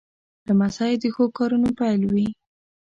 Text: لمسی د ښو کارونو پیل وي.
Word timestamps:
لمسی 0.47 0.93
د 1.01 1.03
ښو 1.15 1.23
کارونو 1.37 1.69
پیل 1.79 2.01
وي. 2.13 2.27